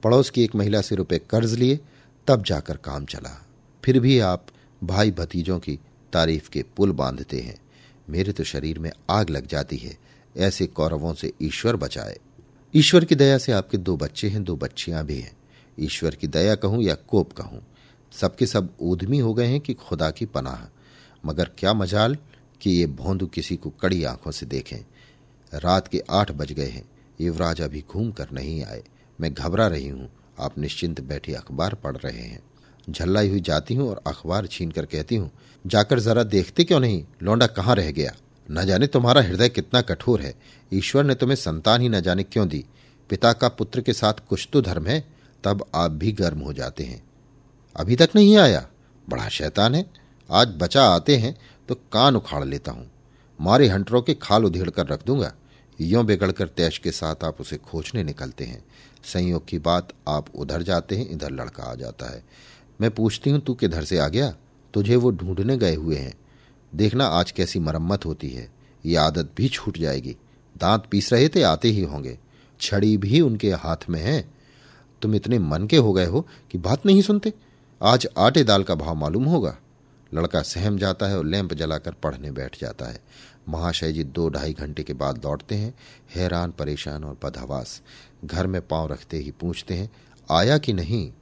[0.02, 1.80] पड़ोस की एक महिला से रुपए कर्ज लिए,
[2.26, 3.46] तब जाकर काम चला।
[3.85, 4.46] फिर भी आप
[4.85, 5.78] भाई भतीजों की
[6.12, 7.58] तारीफ़ के पुल बांधते हैं।
[8.11, 9.98] मेरे तो शरीर में आग लग जाती है।
[10.37, 12.18] ऐसे कौरवों से ईश्वर बचाए।
[12.74, 15.37] ईश्वर की दया से आपके दो बच्चे हैं, दो बच्चियाँ भी हैं।
[15.80, 17.62] ईश्वर की दया कहूँ या कोप कहूँ,
[18.12, 20.82] सबके सब ऊधमी हो गए हैं कि खुदा की पनाह।
[21.26, 22.16] मगर क्या मजाल
[22.61, 24.78] कि ये भोंदू किसी को कड़ी आँखों से देखें।
[25.52, 26.85] रात के आठ बज गए हैं।
[27.20, 28.82] युवराज अभी घूम कर नहीं आए।
[29.20, 30.08] मैं घबरा रही हूँ।
[30.40, 32.42] आप निश्चिंत बैठे अखबार पढ़ रहे हैं।
[32.90, 35.30] झल्लाई हुई जाती हूँ और अखबार छीन कर कहती हूँ,
[35.66, 37.04] जाकर जरा देखते क्यों नहीं?
[37.22, 38.12] लौंडा कहाँ रह गया?
[38.50, 40.35] न जाने तुम्हारा हृदय कितना कठोर है।
[40.72, 42.64] ईश्वर ने तुम्हें संतान ही न जाने क्यों दी?
[43.11, 45.04] पिता का पुत्र के साथ कुछ तो धर्म है,
[45.44, 47.02] तब आप भी गर्म हो जाते हैं।
[47.76, 48.68] अभी तक नहीं आया?
[49.08, 50.01] बड़ा शैतान है।
[50.33, 51.37] आज बचा आते हैं
[51.68, 52.90] तो कान उखाड़ लेता हूँ।
[53.40, 55.33] मारे हंटरों के खाल उधेड़ कर रख दूँगा।
[55.81, 58.64] यों बिगड़कर तैश के साथ आप उसे खोजने निकलते हैं।
[59.05, 62.25] संयोग की बात, आप उधर जाते हैं, इधर लड़का आ जाता है।
[62.81, 64.35] मैं पूछती हूँ, तू किधर से आ गया?
[64.75, 66.14] तुझे वो ढूँढने गए हुए हैं।
[66.75, 68.53] देखना आज कैसी मरम्मत होती है।
[68.87, 70.16] ये आदत भी छूट जाएगी।
[70.59, 72.18] दांत पीस रहे थे, आते ही होंगे।
[72.61, 74.31] छड़ी भी उनके हाथ में है।
[75.03, 77.33] तुम इतने मन के हो गए हो कि बात नहीं सुनते?
[77.83, 79.57] आज आटे दाल का भाव मालूम होगा।
[80.14, 83.01] लड़का सहम जाता है और लैंप जलाकर पढ़ने बैठ जाता है।
[83.48, 85.75] महाशय जी दो ढाई घंटे के बाद लौटते हैं,
[86.14, 87.83] हैरान, परेशान और बदहवास।
[88.25, 89.90] घर में पाँव रखते ही पूछते हैं,
[90.31, 91.12] आया कि नहीं?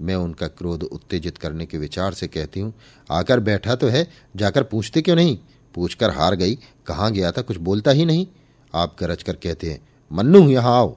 [0.00, 2.72] मैं उनका क्रोध उत्तेजित करने के विचार से कहती हूँ,
[3.10, 5.38] आकर बैठा तो है, जाकर पूछते क्यों नहीं?
[5.74, 8.26] पूछकर हार गई, कहाँ गया था, कुछ बोलता ही नहीं।
[8.74, 10.96] आप गरज कर कहते हैं, मन्नू, यहाँ आओ।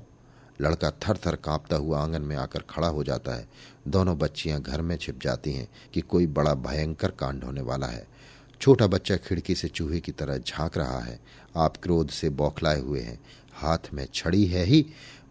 [0.62, 3.48] लड़का थर थर कांपता हुआ आँगन में आकर खड़ा हो जाता है।
[3.88, 8.08] दोनों बच्चियाँ घर में छिप जाती हैं कि कोई बड़ा भयंकर कांड होने वाला है।
[8.62, 11.20] छोटा बच्चा खिड़की से चूहे की तरह झाँक रहा है।
[11.58, 13.20] आप क्रोध से बौखलाए हुए हैं।
[13.54, 14.86] हाथ में छड़ी है ही।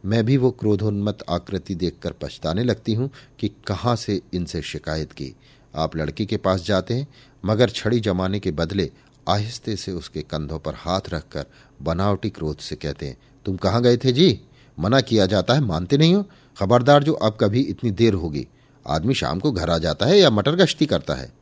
[0.04, 5.34] मैं भी वो क्रोधोन्मत आकृति देखकर पछताने लगती हूँ कि कहाँ से इनसे शिकायत की।
[5.74, 7.06] आप लड़की के पास जाते हैं,
[7.44, 8.90] मगर छड़ी जमाने के बदले
[9.28, 11.46] आहिस्ते से उसके कंधों पर हाथ रखकर
[11.82, 14.40] बनावटी क्रोध से कहते हैं, तुम कहाँ गए थे जी?
[14.78, 16.26] मना किया जाता है, मानते नहीं हो।
[16.58, 18.46] खबरदार जो अब कभी इतनी देर होगी।
[18.87, 21.32] आदमी शाम को घर आ जाता है या मटर गश्ती करता है।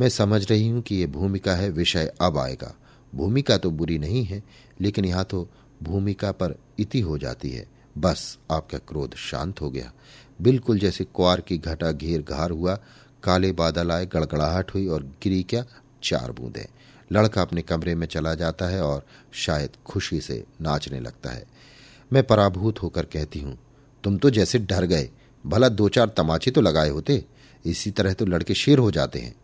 [0.00, 2.74] मैं समझ रही हूँ कि यह भूमिका है, विषय अब आएगा।
[3.14, 4.42] भूमिका तो बुरी नहीं है,
[4.80, 5.48] लेकिन यहाँ तो
[5.82, 7.66] भूमिका पर इति हो जाती है।
[7.98, 9.92] बस आपका क्रोध शांत हो गया।
[10.42, 12.78] बिल्कुल जैसे क्वार की घटा घेर घार हुआ,
[13.22, 15.64] काले बादल आए, गड़गड़ाहट हुई और गिरी क्या?
[16.02, 16.68] चार बूंदे।
[17.12, 21.44] लड़का अपने कमरे में चला जाता है और शायद खुशी से नाचने लगता है।
[22.12, 23.58] मैं पराभूत होकर कहती हूँ,
[24.04, 25.08] तुम तो जैसे डर गए,
[25.44, 27.24] भला दो चार तमाचे तो लगाए होते,
[27.64, 29.34] इसी तरह तो लड़के शेर हो जाते हैं।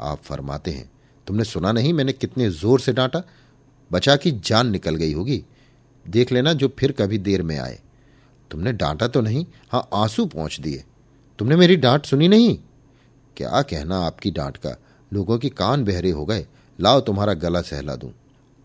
[0.00, 0.90] आप फरमाते हैं,
[1.26, 3.22] तुमने सुना नहीं, मैंने कितने ज़ोर से डांटा,
[3.90, 5.44] बचा की जान निकल गई होगी।
[6.06, 7.78] देख लेना जो फिर कभी देर में आए।
[8.50, 10.84] तुमने डांटा तो नहीं हाँ आँसू पहुँच दिए।
[11.38, 12.56] तुमने मेरी डांट सुनी नहीं?
[13.36, 14.76] क्या कहना आपकी डांट का?
[15.10, 16.46] लोगों की कान बहरे हो गए।
[16.78, 18.10] लाओ तुम्हारा गला सहला दूँ।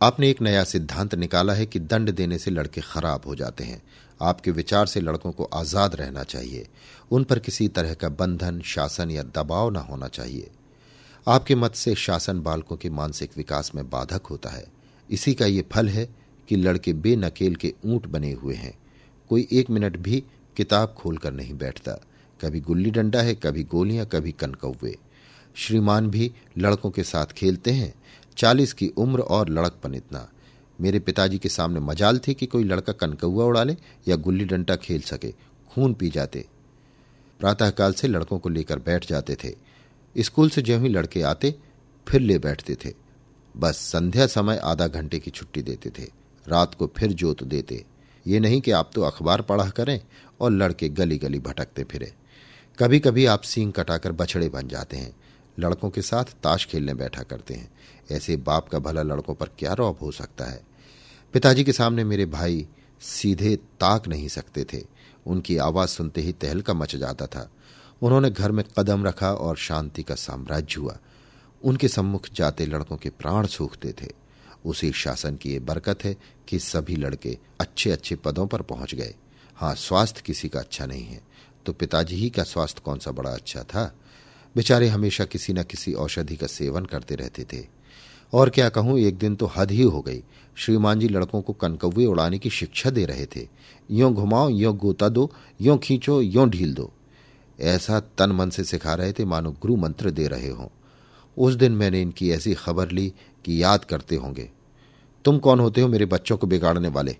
[0.01, 3.81] आपने एक नया सिद्धांत निकाला है कि दंड देने से लड़के खराब हो जाते हैं।
[4.21, 6.67] आपके विचार से लड़कों को आज़ाद रहना चाहिए।
[7.11, 10.49] उन पर किसी तरह का बंधन, शासन या दबाव न होना चाहिए।
[11.27, 14.65] आपके मत से शासन बालकों के मानसिक विकास में बाधक होता है।
[15.09, 16.07] इसी का ये फल है
[16.49, 18.77] कि लड़के बेनकेल के ऊँट बने हुए हैं।
[19.29, 20.23] कोई एक मिनट भी
[20.57, 21.99] किताब खोलकर नहीं बैठता।
[22.41, 24.95] कभी गुल्ली डंडा है, कभी गोलियाँ, कभी कनकौवे।
[25.55, 27.93] श्रीमान भी लड़कों के साथ खेलते हैं
[28.37, 30.27] चालीस की उम्र और लड़कपन इतना।
[30.81, 33.75] मेरे पिताजी के सामने मजाल थी कि कोई लड़का कनकौआ उड़ा ले
[34.07, 35.31] या गुल्ली डंडा खेल सके,
[35.71, 36.45] खून पी जाते।
[37.39, 39.55] प्रातःकाल से लड़कों को लेकर बैठ जाते थे।
[40.15, 41.55] स्कूल से ही लड़के आते,
[42.07, 42.93] फिर ले बैठते थे।
[43.55, 46.07] बस संध्या समय आधा घंटे की छुट्टी देते थे,
[46.45, 47.83] रात को फिर जोत देते।
[48.27, 49.99] ये नहीं कि आप तो अखबार पढ़ा करें
[50.41, 52.13] और लड़के गली गली भटकते फिरे।
[52.79, 55.15] कभी कभी आप सींग कटाकर बछड़े बन जाते हैं।
[55.59, 57.71] लड़कों के साथ ताश खेलने बैठा करते हैं।
[58.11, 60.61] ऐसे बाप का भला लड़कों पर क्या रौब हो सकता है?
[61.33, 62.67] पिताजी के सामने मेरे भाई
[63.01, 64.83] सीधे ताक नहीं सकते थे।
[65.27, 67.51] उनकी आवाज़ सुनते ही तहलका मच जाता था।
[68.01, 70.97] उन्होंने घर में कदम रखा और शांति का साम्राज्य हुआ।
[71.63, 74.27] उनके सम्मुख जाते लड़कों के प्राण सूखते थे।
[74.65, 76.15] उसी शासन की ये बरकत है
[76.47, 79.15] कि सभी लड़के अच्छे अच्छे पदों पर पहुँच गए।
[79.55, 81.21] हाँ स्वास्थ्य किसी का अच्छा नहीं है।
[81.65, 83.95] तो पिताजी ही का स्वास्थ्य कौन सा बड़ा अच्छा था?
[84.57, 87.65] बेचारे हमेशा किसी न किसी औषधि का सेवन करते रहते थे।
[88.33, 90.23] और क्या कहूँ, एक दिन तो हद ही हो गई।
[90.55, 93.47] श्रीमान जी लड़कों को कनकौवे उड़ाने की शिक्षा दे रहे थे।
[93.91, 96.91] यों घुमाओ, यों गोता दो, यों खींचो, यों ढील दो।
[97.59, 100.67] ऐसा तन मन से सिखा रहे थे, मानो गुरु मंत्र दे रहे हों।
[101.37, 103.13] उस दिन मैंने इनकी ऐसी खबर ली
[103.45, 104.49] कि याद करते होंगे।
[105.25, 107.17] तुम कौन होते हो मेरे बच्चों को बिगाड़ने वाले?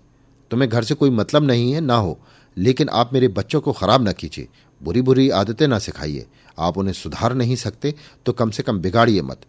[0.50, 2.18] तुम्हें घर से कोई मतलब नहीं है, ना हो।
[2.56, 4.48] लेकिन आप मेरे बच्चों को खराब न कीजिए।
[4.80, 6.26] बुरी बुरी आदतें ना सिखाइए।
[6.58, 7.94] आप उन्हें सुधार नहीं सकते
[8.26, 9.40] तो कम से कम बिगाड़िए मत।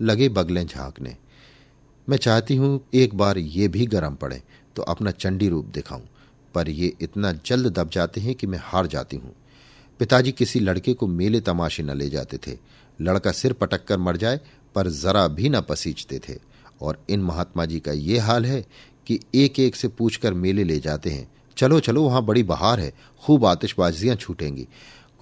[0.00, 1.16] लगे बगलें झांकने।
[2.08, 4.42] मैं चाहती हूँ एक बार ये भी गर्म पड़े
[4.76, 6.02] तो अपना चंडी रूप दिखाऊँ।
[6.54, 9.34] पर ये इतना जल्द दब जाते हैं कि मैं हार जाती हूँ।
[10.00, 12.56] पिताजी किसी लड़के को मेले तमाशे न ले जाते थे।
[12.98, 14.40] लड़का सिर पटक कर मर जाए,
[14.74, 16.38] पर जरा भी न पसीजते थे।
[16.82, 18.64] और इन महात्मा जी का ये हाल है
[19.10, 22.92] कि एक एक से पूछकर मेले ले जाते हैं। चलो चलो, वहाँ बड़ी बहार है।
[23.24, 24.62] खूब आतिशबाजियाँ छूटेंगी।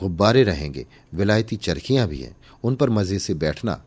[0.00, 3.84] गुब्बारे रहेंगे। विलायती चरखियाँ भी हैं। उन पर मज़े से बैठना।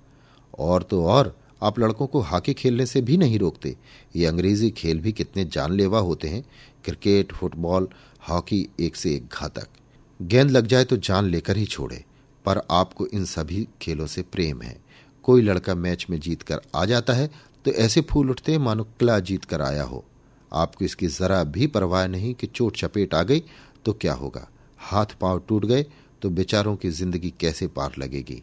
[0.59, 3.75] और तो और, आप लड़कों को हॉकी खेलने से भी नहीं रोकते।
[4.15, 6.43] ये अंग्रेज़ी खेल भी कितने जानलेवा होते हैं।
[6.85, 7.87] क्रिकेट, फुटबॉल,
[8.29, 9.67] हॉकी एक से एक घातक।
[10.21, 12.03] गेंद लग जाए तो जान लेकर ही छोड़े।
[12.45, 14.81] पर आपको इन सभी खेलों से प्रेम है।
[15.23, 19.19] कोई लड़का मैच में जीत कर आ जाता है तो ऐसे फूल उठते मानो किला
[19.21, 20.03] जीत कर आया हो।
[20.51, 23.43] आपको इसकी जरा भी परवाह नहीं कि चोट चपेट आ गई
[23.85, 24.47] तो क्या होगा?
[24.79, 25.85] हाथ पाँव टूट गए
[26.21, 28.41] तो बेचारों की ज़िंदगी कैसे पार लगेगी?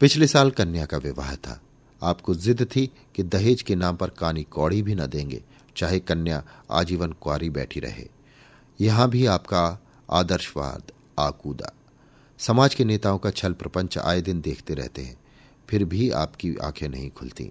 [0.00, 1.60] पिछले साल कन्या का विवाह था।
[2.02, 5.42] आपको जिद थी कि दहेज के नाम पर कानी कौड़ी भी न देंगे,
[5.76, 8.06] चाहे कन्या आजीवन कुआरी बैठी रहे।
[8.78, 11.72] यहाँ भी आपका आदर्शवाद आकूदा।
[12.40, 15.16] समाज के नेताओं का छल प्रपंच आए दिन देखते रहते हैं,
[15.68, 17.50] फिर भी आपकी आँखें नहीं खुलती।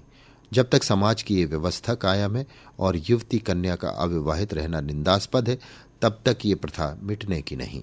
[0.51, 2.45] जब तक समाज की ये व्यवस्था कायम है
[2.79, 5.57] और युवती कन्या का अविवाहित रहना निंदास्पद है,
[6.01, 7.81] तब तक ये प्रथा मिटने की नहीं।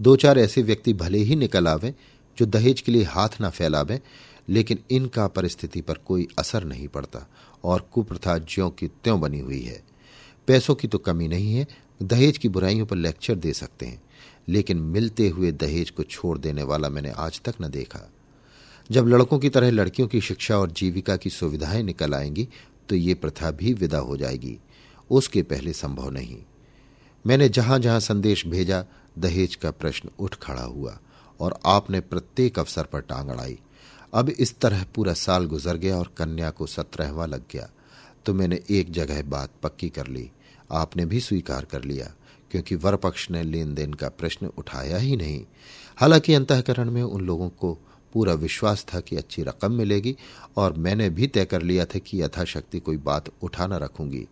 [0.00, 1.94] दो चार ऐसे व्यक्ति भले ही निकल आवे
[2.38, 4.00] जो दहेज के लिए हाथ न फैलावे,
[4.48, 7.26] लेकिन इनका परिस्थिति पर कोई असर नहीं पड़ता
[7.64, 9.82] और कुप्रथा ज्यों की त्यों बनी हुई है।
[10.46, 11.66] पैसों की तो कमी नहीं है,
[12.02, 14.02] दहेज की बुराइयों पर लेक्चर दे सकते हैं,
[14.48, 18.08] लेकिन मिलते हुए दहेज को छोड़ देने वाला मैंने आज तक न देखा।
[18.90, 22.48] जब लड़कों की तरह लड़कियों की शिक्षा और जीविका की सुविधाएँ निकल आएँगी
[22.88, 24.58] तो ये प्रथा भी विदा हो जाएगी।
[25.10, 26.38] उसके पहले संभव नहीं।
[27.26, 28.84] मैंने जहाँ जहाँ संदेश भेजा,
[29.18, 30.98] दहेज का प्रश्न उठ खड़ा हुआ
[31.40, 33.58] और आपने प्रत्येक अवसर पर टांग अड़ाई।
[34.14, 37.68] अब इस तरह पूरा साल गुजर गया और कन्या को सत्रहवा लग गया।
[38.26, 40.30] तो मैंने एक जगह बात पक्की कर ली।
[40.72, 42.12] आपने भी स्वीकार कर लिया,
[42.50, 45.44] क्योंकि वर पक्ष ने लेन देन का प्रश्न उठाया ही नहीं।
[45.96, 47.78] हालाँकि अंतकरण में उन लोगों को
[48.16, 50.16] पूरा विश्वास था कि अच्छी रकम मिलेगी
[50.56, 54.26] और मैंने भी तय कर लिया था कि यथाशक्ति कोई बात उठा न रखूँगी।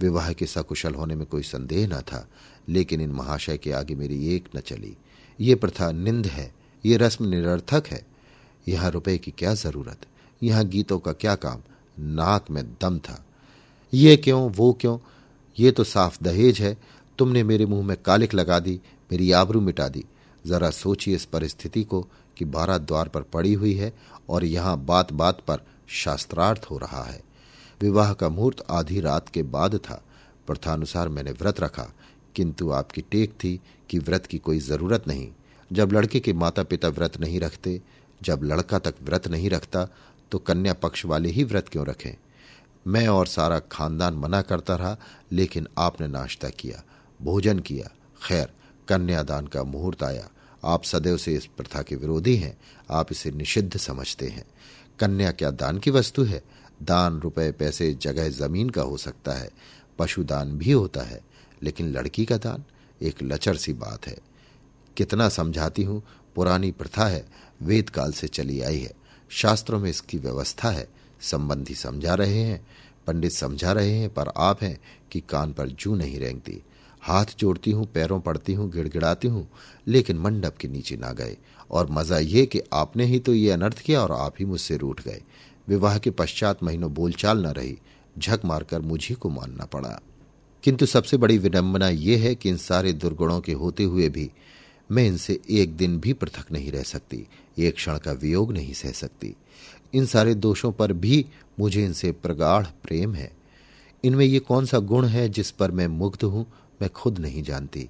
[0.00, 2.28] विवाह के सकुशल होने में कोई संदेह न था,
[2.68, 4.96] लेकिन इन महाशय के आगे मेरी एक न चली।
[5.40, 6.54] ये प्रथा निंद है,
[6.86, 8.06] ये रस्म निरर्थक है।
[8.68, 9.98] यहाँ रुपए की क्या ज़रूरत?
[10.42, 11.60] यहाँ गीतों का क्या काम?
[11.98, 13.26] नाक में दम था।
[13.94, 14.98] ये क्यों, वो क्यों?
[15.58, 16.78] ये तो साफ़ दहेज है।
[17.18, 18.80] तुमने मेरे मुँह में कालिक लगा दी,
[19.12, 20.04] मेरी आबरू मिटा दी।
[20.46, 23.92] जरा सोचिए इस परिस्थिति को कि बारह द्वार पर पड़ी हुई है
[24.28, 25.64] और यहाँ बात बात पर
[25.94, 27.20] शास्त्रार्थ हो रहा है।
[27.80, 30.02] विवाह का मुहूर्त आधी रात के बाद था।
[30.46, 31.88] प्रथानुसार मैंने व्रत रखा,
[32.36, 35.28] किंतु आपकी टेक थी कि व्रत की कोई ज़रूरत नहीं।
[35.70, 37.80] जब लड़के के माता पिता व्रत नहीं रखते,
[38.20, 39.86] जब लड़का तक व्रत नहीं रखता
[40.32, 42.14] तो कन्या पक्ष वाले ही व्रत क्यों रखें?
[42.86, 44.96] मैं और सारा खानदान मना करता रहा,
[45.32, 46.82] लेकिन आपने नाश्ता किया,
[47.20, 47.90] भोजन किया।
[48.22, 48.48] खैर,
[48.88, 50.28] कन्यादान का मुहूर्त आया।
[50.64, 52.58] आप सदैव से इस प्रथा के विरोधी हैं।
[52.90, 54.44] आप इसे निषिद्ध समझते हैं।
[54.98, 56.42] कन्या क्या दान की वस्तु है?
[56.82, 59.50] दान रुपए पैसे जगह ज़मीन का हो सकता है।
[59.98, 61.20] पशुदान भी होता है,
[61.62, 62.64] लेकिन लड़की का दान
[63.02, 64.18] एक लचर सी बात है।
[64.96, 66.02] कितना समझाती हूँ,
[66.34, 67.26] पुरानी प्रथा है
[67.62, 68.92] वेद काल से चली आई है।
[69.28, 70.88] शास्त्रों में इसकी व्यवस्था है,
[71.20, 72.66] संबंधी समझा रहे हैं,
[73.06, 74.80] पंडित समझा रहे हैं, पर आप हैं
[75.12, 76.62] कि कान पर जू नहीं रेंगती।
[77.02, 79.48] हाथ जोड़ती हूँ, पैरों पड़ती हूँ, गिड़गिड़ाती हूँ,
[79.86, 81.36] लेकिन मंडप के नीचे ना गए।
[81.70, 85.00] और मज़ा ये कि आपने ही तो ये अनर्थ किया और आप ही मुझसे रूठ
[85.00, 85.22] गए।
[85.68, 87.78] विवाह के पश्चात महीनों बोलचाल न रही,
[88.18, 90.00] झक मारकर मुझी को मानना पड़ा।
[90.64, 94.30] किंतु सबसे बड़ी विडंबना यह है कि इन सारे दुर्गुणों के होते हुए भी
[94.90, 97.26] मैं इनसे एक दिन भी पृथक नहीं रह सकती,
[97.58, 99.34] एक क्षण का वियोग नहीं सह सकती।
[99.94, 101.24] इन सारे दोषों पर भी
[101.60, 103.30] मुझे इनसे प्रगाढ़ प्रेम है।
[104.04, 106.46] इनमें ये कौन सा गुण है जिस पर मैं मुग्ध हूँ
[106.82, 107.88] मैं खुद नहीं जानती,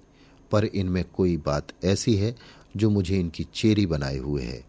[0.51, 2.35] पर इनमें कोई बात ऐसी है
[2.77, 4.65] जो मुझे इनकी चेरी बनाए हुए है।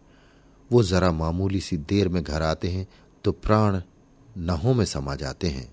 [0.70, 2.86] वो जरा मामूली सी देर में घर आते हैं
[3.24, 3.80] तो प्राण
[4.38, 5.68] नहों में समा जाते हैं।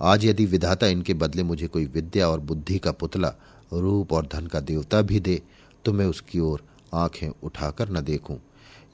[0.00, 3.34] आज यदि विधाता इनके बदले मुझे कोई विद्या और बुद्धि का पुतला,
[3.72, 5.40] रूप और धन का देवता भी दे
[5.84, 8.38] तो मैं उसकी ओर आँखें उठाकर न देखूँ।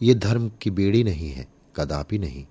[0.00, 1.46] ये धर्म की बेड़ी नहीं है,
[1.77, 2.44] कदापि नहीं।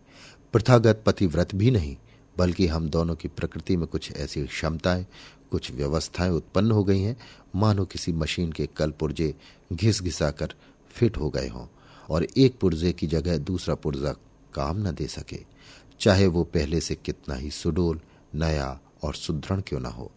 [0.53, 1.95] प्रथागत पतिव्रत भी नहीं।
[2.37, 5.05] बल्कि हम दोनों की प्रकृति में कुछ ऐसी क्षमताएँ,
[5.51, 7.17] कुछ व्यवस्थाएँ उत्पन्न हो गई हैं।
[7.55, 9.35] मानो किसी मशीन के कल पुर्जे
[9.73, 10.53] घिस घिसाकर
[10.91, 11.67] फिट हो गए हों
[12.09, 14.13] और एक पुर्जे की जगह दूसरा पुर्जा
[14.53, 15.39] काम न दे सके।
[15.99, 17.99] चाहे वो पहले से कितना ही सुडोल,
[18.35, 20.11] नया और सुदृढ़ क्यों न हो।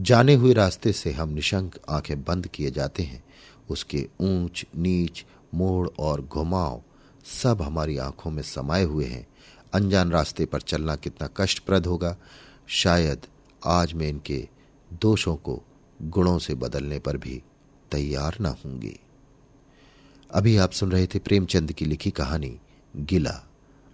[0.00, 3.24] जाने हुए रास्ते से हम निशंक आँखें बंद किए जाते हैं।
[3.70, 5.24] उसके ऊंच, नीच,
[5.54, 6.82] मोड़ और घुमाव
[7.24, 9.26] सब हमारी आँखों में समाये हुए हैं।
[9.74, 12.16] अनजान रास्ते पर चलना कितना कष्टप्रद होगा।
[12.68, 13.26] शायद
[13.66, 14.48] आज मैं इनके
[14.92, 15.62] दोषों को
[16.02, 17.42] गुणों से बदलने पर भी
[17.92, 19.00] तैयार ना होंगी।
[20.34, 22.58] अभी आप सुन रहे थे प्रेमचंद की लिखी कहानी,
[22.96, 23.42] गिला,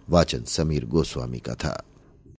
[0.09, 1.83] वाचन समीर गोस्वामी का था।